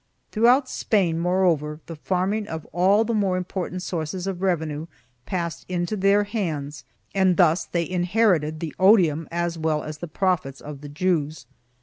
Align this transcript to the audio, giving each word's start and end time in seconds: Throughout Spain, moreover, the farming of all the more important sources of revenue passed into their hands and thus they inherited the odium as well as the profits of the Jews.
Throughout 0.31 0.67
Spain, 0.67 1.19
moreover, 1.19 1.79
the 1.85 1.95
farming 1.95 2.47
of 2.47 2.65
all 2.71 3.03
the 3.03 3.13
more 3.13 3.37
important 3.37 3.83
sources 3.83 4.25
of 4.25 4.41
revenue 4.41 4.87
passed 5.27 5.63
into 5.69 5.95
their 5.95 6.23
hands 6.23 6.83
and 7.13 7.37
thus 7.37 7.65
they 7.65 7.87
inherited 7.87 8.61
the 8.61 8.73
odium 8.79 9.27
as 9.29 9.59
well 9.59 9.83
as 9.83 9.99
the 9.99 10.07
profits 10.07 10.59
of 10.59 10.81
the 10.81 10.89
Jews. 10.89 11.45